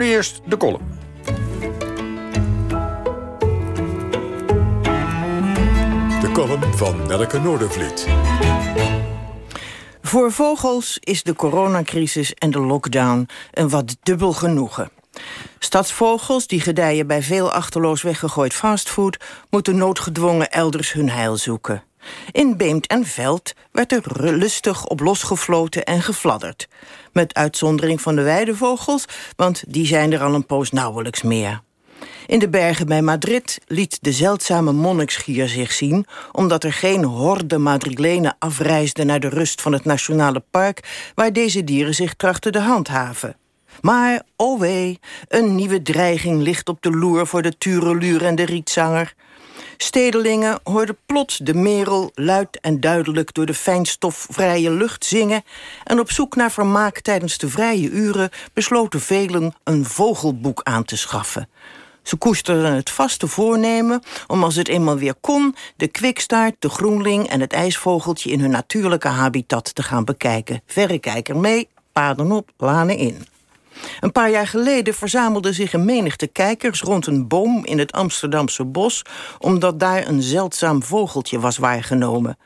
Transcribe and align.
Nu 0.00 0.06
eerst 0.06 0.40
de 0.46 0.56
column. 0.56 0.88
De 6.20 6.30
column 6.32 6.74
van 6.76 7.06
Nelke 7.06 7.38
Noordervliet. 7.38 8.06
Voor 10.02 10.32
vogels 10.32 10.98
is 11.00 11.22
de 11.22 11.34
coronacrisis 11.34 12.34
en 12.34 12.50
de 12.50 12.60
lockdown 12.60 13.28
een 13.50 13.68
wat 13.68 13.96
dubbel 14.02 14.32
genoegen. 14.32 14.90
Stadsvogels, 15.58 16.46
die 16.46 16.60
gedijen 16.60 17.06
bij 17.06 17.22
veel 17.22 17.52
achterloos 17.52 18.02
weggegooid 18.02 18.54
fastfood... 18.54 19.16
moeten 19.50 19.76
noodgedwongen 19.76 20.50
elders 20.50 20.92
hun 20.92 21.10
heil 21.10 21.36
zoeken. 21.36 21.82
In 22.32 22.56
Beemt 22.56 22.86
en 22.86 23.04
Veld 23.04 23.52
werd 23.72 23.92
er 23.92 24.02
lustig 24.36 24.86
op 24.86 25.00
losgefloten 25.00 25.84
en 25.84 26.02
gefladderd. 26.02 26.68
Met 27.12 27.34
uitzondering 27.34 28.00
van 28.00 28.16
de 28.16 28.22
weidevogels, 28.22 29.04
want 29.36 29.64
die 29.68 29.86
zijn 29.86 30.12
er 30.12 30.22
al 30.22 30.34
een 30.34 30.46
poos 30.46 30.70
nauwelijks 30.70 31.22
meer. 31.22 31.60
In 32.26 32.38
de 32.38 32.48
bergen 32.48 32.86
bij 32.86 33.02
Madrid 33.02 33.60
liet 33.66 33.98
de 34.00 34.12
zeldzame 34.12 34.72
monniksgier 34.72 35.48
zich 35.48 35.72
zien... 35.72 36.06
omdat 36.32 36.64
er 36.64 36.72
geen 36.72 37.04
horde 37.04 37.58
Madrilenen 37.58 38.36
afreisden 38.38 39.06
naar 39.06 39.20
de 39.20 39.28
rust 39.28 39.60
van 39.60 39.72
het 39.72 39.84
Nationale 39.84 40.42
Park... 40.50 41.10
waar 41.14 41.32
deze 41.32 41.64
dieren 41.64 41.94
zich 41.94 42.14
trachten 42.14 42.52
de 42.52 42.60
handhaven. 42.60 43.36
Maar, 43.80 44.22
oh 44.36 44.60
wee, 44.60 44.98
een 45.28 45.54
nieuwe 45.54 45.82
dreiging 45.82 46.42
ligt 46.42 46.68
op 46.68 46.82
de 46.82 46.90
loer... 46.90 47.26
voor 47.26 47.42
de 47.42 47.58
tureluur 47.58 48.24
en 48.24 48.34
de 48.34 48.44
rietzanger. 48.44 49.14
Stedelingen 49.82 50.60
hoorden 50.62 50.96
plots 51.06 51.36
de 51.36 51.54
merel 51.54 52.10
luid 52.14 52.60
en 52.60 52.80
duidelijk... 52.80 53.34
door 53.34 53.46
de 53.46 53.54
fijnstofvrije 53.54 54.70
lucht 54.70 55.04
zingen... 55.04 55.42
en 55.84 56.00
op 56.00 56.10
zoek 56.10 56.36
naar 56.36 56.50
vermaak 56.50 57.00
tijdens 57.00 57.38
de 57.38 57.48
vrije 57.48 57.90
uren... 57.90 58.30
besloten 58.52 59.00
velen 59.00 59.54
een 59.64 59.84
vogelboek 59.84 60.60
aan 60.62 60.84
te 60.84 60.96
schaffen... 60.96 61.48
Ze 62.02 62.16
koesterden 62.16 62.74
het 62.74 62.90
vaste 62.90 63.26
voornemen 63.26 64.02
om 64.26 64.44
als 64.44 64.56
het 64.56 64.68
eenmaal 64.68 64.96
weer 64.96 65.14
kon... 65.20 65.54
de 65.76 65.88
kwikstaart, 65.88 66.54
de 66.58 66.68
groenling 66.68 67.28
en 67.28 67.40
het 67.40 67.52
ijsvogeltje... 67.52 68.30
in 68.30 68.40
hun 68.40 68.50
natuurlijke 68.50 69.08
habitat 69.08 69.74
te 69.74 69.82
gaan 69.82 70.04
bekijken. 70.04 70.62
Verrekijker 70.66 71.36
mee, 71.36 71.68
paden 71.92 72.32
op, 72.32 72.50
lanen 72.56 72.96
in. 72.96 73.29
Een 74.00 74.12
paar 74.12 74.30
jaar 74.30 74.46
geleden 74.46 74.94
verzamelden 74.94 75.54
zich 75.54 75.72
een 75.72 75.84
menigte 75.84 76.26
kijkers... 76.26 76.80
rond 76.80 77.06
een 77.06 77.28
boom 77.28 77.64
in 77.64 77.78
het 77.78 77.92
Amsterdamse 77.92 78.64
bos... 78.64 79.02
omdat 79.38 79.80
daar 79.80 80.08
een 80.08 80.22
zeldzaam 80.22 80.82
vogeltje 80.82 81.40
was 81.40 81.56
waargenomen. 81.56 82.38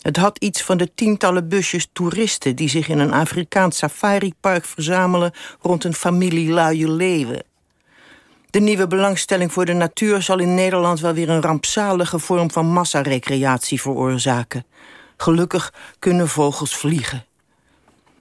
Het 0.00 0.16
had 0.16 0.38
iets 0.38 0.62
van 0.62 0.76
de 0.76 0.94
tientallen 0.94 1.48
busjes 1.48 1.88
toeristen... 1.92 2.56
die 2.56 2.68
zich 2.68 2.88
in 2.88 2.98
een 2.98 3.12
Afrikaans 3.12 3.76
safaripark 3.76 4.64
verzamelen... 4.64 5.32
rond 5.60 5.84
een 5.84 5.94
familie 5.94 6.52
luie 6.52 6.90
leeuwen. 6.90 7.44
De 8.50 8.60
nieuwe 8.60 8.86
belangstelling 8.86 9.52
voor 9.52 9.64
de 9.64 9.72
natuur 9.72 10.22
zal 10.22 10.38
in 10.38 10.54
Nederland 10.54 11.00
wel 11.00 11.12
weer 11.12 11.28
een 11.28 11.42
rampzalige 11.42 12.18
vorm 12.18 12.50
van 12.50 12.66
massarecreatie 12.66 13.80
veroorzaken. 13.80 14.66
Gelukkig 15.16 15.72
kunnen 15.98 16.28
vogels 16.28 16.76
vliegen. 16.76 17.24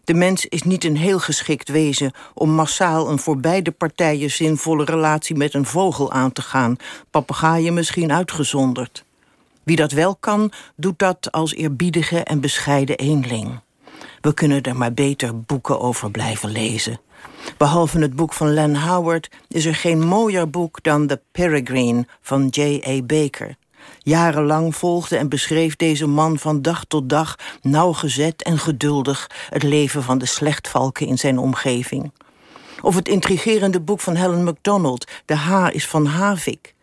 De 0.06 0.14
mens 0.14 0.46
is 0.46 0.64
niet 0.64 0.84
een 0.84 0.98
heel 0.98 1.20
geschikt 1.20 1.70
wezen 1.70 2.12
om 2.34 2.50
massaal 2.50 3.10
een 3.10 3.20
voor 3.20 3.38
beide 3.38 3.72
partijen 3.72 4.32
zinvolle 4.32 4.86
relatie 4.86 5.36
met 5.36 5.54
een 5.54 5.66
vogel 5.66 6.12
aan 6.12 6.32
te 6.32 6.42
gaan, 6.42 6.78
papegaaien 7.12 7.74
misschien 7.74 8.12
uitgezonderd. 8.12 9.06
Wie 9.64 9.76
dat 9.76 9.92
wel 9.92 10.16
kan, 10.16 10.52
doet 10.76 11.00
dat 11.00 11.32
als 11.32 11.54
eerbiedige 11.54 12.24
en 12.24 12.40
bescheiden 12.40 12.98
eenling. 12.98 13.60
We 14.22 14.34
kunnen 14.34 14.62
er 14.62 14.76
maar 14.76 14.94
beter 14.94 15.42
boeken 15.42 15.80
over 15.80 16.12
blijven 16.12 16.52
lezen. 16.52 17.00
Behalve 17.58 18.00
het 18.00 18.16
boek 18.16 18.34
van 18.34 18.54
Len 18.54 18.76
Howard 18.76 19.30
is 19.48 19.66
er 19.66 19.76
geen 19.76 20.08
mooier 20.08 20.50
boek 20.50 20.84
dan 20.84 21.08
The 21.08 21.22
Peregrine 21.32 22.08
van 22.22 22.48
J.A. 22.48 23.02
Baker. 23.02 23.56
Jarenlang 24.00 24.76
volgde 24.76 25.18
en 25.18 25.30
beschreef 25.30 25.76
deze 25.76 26.08
man 26.08 26.40
van 26.40 26.62
dag 26.62 26.84
tot 26.88 27.10
dag... 27.10 27.36
nauwgezet 27.62 28.44
en 28.44 28.60
geduldig 28.60 29.30
het 29.50 29.64
leven 29.64 30.04
van 30.04 30.18
de 30.18 30.26
slechtvalken 30.26 31.08
in 31.08 31.18
zijn 31.18 31.38
omgeving. 31.38 32.12
Of 32.82 32.96
het 32.96 33.08
intrigerende 33.08 33.82
boek 33.82 34.00
van 34.00 34.16
Helen 34.16 34.44
MacDonald, 34.44 35.08
De 35.26 35.36
H 35.36 35.68
is 35.72 35.88
van 35.88 36.06
Havik. 36.06 36.74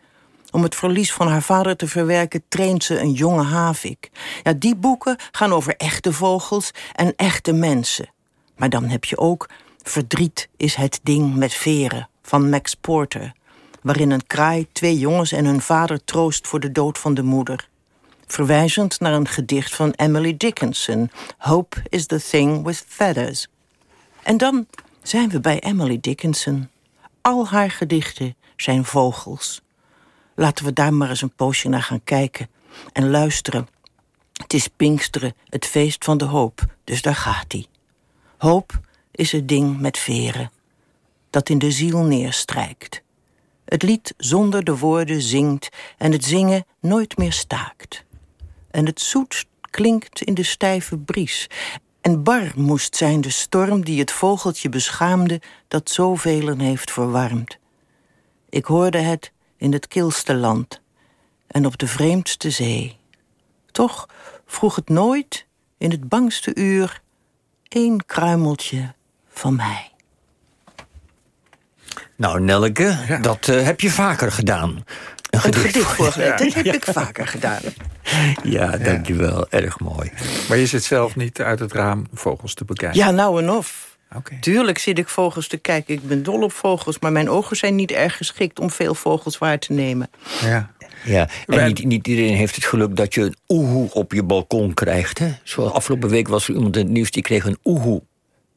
Om 0.51 0.63
het 0.63 0.75
verlies 0.75 1.13
van 1.13 1.27
haar 1.27 1.41
vader 1.41 1.75
te 1.75 1.87
verwerken 1.87 2.43
traint 2.47 2.83
ze 2.83 2.99
een 2.99 3.11
jonge 3.11 3.43
havik. 3.43 4.09
Ja, 4.43 4.53
die 4.53 4.75
boeken 4.75 5.17
gaan 5.31 5.53
over 5.53 5.75
echte 5.77 6.13
vogels 6.13 6.71
en 6.95 7.13
echte 7.15 7.53
mensen. 7.53 8.09
Maar 8.55 8.69
dan 8.69 8.83
heb 8.83 9.05
je 9.05 9.17
ook 9.17 9.49
Verdriet 9.83 10.49
is 10.57 10.75
het 10.75 10.99
ding 11.03 11.35
met 11.35 11.53
veren 11.53 12.09
van 12.21 12.49
Max 12.49 12.75
Porter... 12.75 13.33
waarin 13.83 14.11
een 14.11 14.27
kraai 14.27 14.67
twee 14.71 14.97
jongens 14.97 15.31
en 15.31 15.45
hun 15.45 15.61
vader 15.61 16.03
troost 16.03 16.47
voor 16.47 16.59
de 16.59 16.71
dood 16.71 16.97
van 16.97 17.13
de 17.13 17.23
moeder. 17.23 17.69
Verwijzend 18.27 18.99
naar 18.99 19.13
een 19.13 19.27
gedicht 19.27 19.75
van 19.75 19.91
Emily 19.91 20.37
Dickinson... 20.37 21.11
Hope 21.37 21.83
is 21.89 22.05
the 22.05 22.21
thing 22.21 22.65
with 22.65 22.85
feathers. 22.87 23.47
En 24.23 24.37
dan 24.37 24.67
zijn 25.01 25.29
we 25.29 25.39
bij 25.39 25.59
Emily 25.59 25.97
Dickinson. 26.01 26.69
Al 27.21 27.47
haar 27.47 27.71
gedichten 27.71 28.35
zijn 28.55 28.85
vogels. 28.85 29.61
Laten 30.35 30.65
we 30.65 30.73
daar 30.73 30.93
maar 30.93 31.09
eens 31.09 31.21
een 31.21 31.35
poosje 31.35 31.69
naar 31.69 31.81
gaan 31.81 32.03
kijken 32.03 32.49
en 32.93 33.09
luisteren. 33.09 33.67
Het 34.33 34.53
is 34.53 34.67
Pinksteren, 34.67 35.35
het 35.49 35.65
feest 35.65 36.03
van 36.03 36.17
de 36.17 36.25
hoop, 36.25 36.65
dus 36.83 37.01
daar 37.01 37.15
gaat 37.15 37.51
hij. 37.51 37.65
Hoop 38.37 38.79
is 39.11 39.31
het 39.31 39.47
ding 39.47 39.79
met 39.79 39.97
veren, 39.97 40.51
dat 41.29 41.49
in 41.49 41.59
de 41.59 41.71
ziel 41.71 42.03
neerstrijkt. 42.03 43.01
Het 43.65 43.83
lied 43.83 44.13
zonder 44.17 44.63
de 44.63 44.77
woorden 44.77 45.21
zingt 45.21 45.69
en 45.97 46.11
het 46.11 46.23
zingen 46.23 46.65
nooit 46.79 47.17
meer 47.17 47.33
staakt. 47.33 48.05
En 48.71 48.85
het 48.85 49.01
zoet 49.01 49.45
klinkt 49.69 50.21
in 50.21 50.33
de 50.33 50.43
stijve 50.43 50.97
bries. 50.97 51.49
En 52.01 52.23
bar 52.23 52.51
moest 52.55 52.95
zijn 52.95 53.21
de 53.21 53.29
storm 53.29 53.83
die 53.83 53.99
het 53.99 54.11
vogeltje 54.11 54.69
beschaamde 54.69 55.41
dat 55.67 55.89
zoveel 55.89 56.57
heeft 56.57 56.91
verwarmd. 56.91 57.57
Ik 58.49 58.65
hoorde 58.65 58.97
het 58.97 59.31
in 59.57 59.73
het 59.73 59.87
kilste 59.87 60.35
land 60.35 60.81
en 61.47 61.65
op 61.65 61.77
de 61.77 61.87
vreemdste 61.87 62.49
zee. 62.49 62.97
Toch 63.71 64.09
vroeg 64.45 64.75
het 64.75 64.89
nooit 64.89 65.45
in 65.77 65.91
het 65.91 66.09
bangste 66.09 66.55
uur 66.55 67.01
één 67.67 68.05
kruimeltje 68.05 68.93
van 69.27 69.55
mij. 69.55 69.92
Nou, 72.15 72.41
Nelke, 72.41 72.97
dat 73.21 73.47
uh, 73.47 73.63
heb 73.63 73.81
je 73.81 73.89
vaker 73.89 74.31
gedaan. 74.31 74.83
Een 75.29 75.39
gedicht, 75.39 75.97
dat 75.97 76.53
heb 76.53 76.65
ik 76.65 76.85
vaker 76.85 77.27
gedaan. 77.27 77.61
Ja, 78.43 78.77
dankjewel. 78.77 79.49
Erg 79.49 79.79
mooi. 79.79 80.11
Maar 80.49 80.57
je 80.57 80.65
zit 80.65 80.83
zelf 80.83 81.15
niet 81.15 81.41
uit 81.41 81.59
het 81.59 81.71
raam 81.71 82.07
vogels 82.13 82.53
te 82.53 82.65
bekijken? 82.65 82.99
Ja, 82.99 83.11
nou 83.11 83.41
en 83.41 83.49
of. 83.49 83.97
Okay. 84.15 84.37
Tuurlijk 84.39 84.77
zit 84.77 84.97
ik 84.97 85.07
vogels 85.07 85.47
te 85.47 85.57
kijken. 85.57 85.93
Ik 85.93 86.07
ben 86.07 86.23
dol 86.23 86.41
op 86.41 86.51
vogels, 86.51 86.99
maar 86.99 87.11
mijn 87.11 87.29
ogen 87.29 87.55
zijn 87.55 87.75
niet 87.75 87.91
erg 87.91 88.17
geschikt... 88.17 88.59
om 88.59 88.71
veel 88.71 88.95
vogels 88.95 89.37
waar 89.37 89.59
te 89.59 89.73
nemen. 89.73 90.09
Ja. 90.41 90.71
Ja, 91.03 91.29
en 91.47 91.67
niet, 91.67 91.85
niet, 91.85 92.07
iedereen 92.07 92.35
heeft 92.35 92.55
het 92.55 92.65
geluk 92.65 92.95
dat 92.95 93.13
je 93.13 93.21
een 93.21 93.35
oehoe 93.47 93.93
op 93.93 94.13
je 94.13 94.23
balkon 94.23 94.73
krijgt. 94.73 95.19
Hè? 95.19 95.31
Zoals 95.43 95.71
afgelopen 95.71 96.09
week 96.09 96.27
was 96.27 96.47
er 96.47 96.55
iemand 96.55 96.75
in 96.75 96.83
het 96.83 96.91
nieuws 96.91 97.11
die 97.11 97.23
kreeg 97.23 97.45
een 97.45 97.57
oehoe 97.63 98.01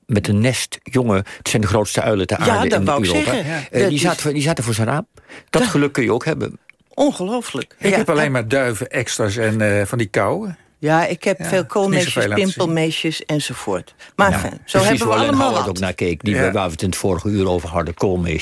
met 0.07 0.29
een 0.29 0.41
nest 0.41 0.79
jongen. 0.83 1.17
Het 1.17 1.49
zijn 1.49 1.63
de 1.63 1.69
grootste 1.69 2.03
uilen 2.03 2.27
ter 2.27 2.37
aarde 2.37 2.69
ja, 2.69 2.77
in 2.77 2.85
wou 2.85 3.07
Europa. 3.07 3.33
Zeggen. 3.33 3.67
Uh, 3.71 3.89
die, 3.89 3.99
zaten, 3.99 4.33
die 4.33 4.43
zaten 4.43 4.65
voor 4.65 4.75
zijn 4.75 4.89
raam. 4.89 5.07
Dat 5.51 5.63
geluk 5.63 5.93
kun 5.93 6.03
je 6.03 6.13
ook 6.13 6.25
hebben. 6.25 6.59
Ongelooflijk. 6.95 7.77
Ik 7.79 7.95
heb 7.95 8.11
alleen 8.11 8.33
maar 8.33 8.49
duiven, 8.49 8.91
extra's 8.91 9.37
en 9.37 9.61
uh, 9.61 9.85
van 9.85 9.99
die 9.99 10.07
kauwen. 10.07 10.59
Ja, 10.79 11.07
ik 11.07 11.25
heb 11.25 11.45
veel 11.45 11.67
koolmeesjes, 11.67 12.27
pimpelmeesjes 12.27 13.25
enzovoort. 13.25 13.95
Maar 14.17 14.31
ja, 14.31 14.39
fijn, 14.39 14.61
zo 14.65 14.79
hebben 14.79 15.07
we 15.07 15.15
allemaal 15.15 15.53
wat 15.53 15.69
ook 15.69 15.79
naar 15.79 15.95
keek, 15.95 16.25
die 16.25 16.35
ja. 16.35 16.53
waar 16.53 16.67
we 16.67 16.73
het 16.73 16.83
in 16.83 16.89
het 16.89 16.99
vorige 16.99 17.29
uur 17.29 17.49
over 17.49 17.69
hadden, 17.69 17.95
koolmeesjes. 17.95 18.35